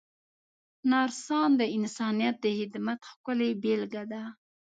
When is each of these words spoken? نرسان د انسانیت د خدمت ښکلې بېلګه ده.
نرسان 0.91 1.49
د 1.59 1.61
انسانیت 1.77 2.35
د 2.41 2.45
خدمت 2.59 2.99
ښکلې 3.09 3.49
بېلګه 3.61 4.03
ده. 4.11 4.23